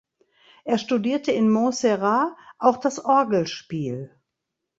[0.63, 4.19] Er studierte in Montserrat auch das Orgelspiel.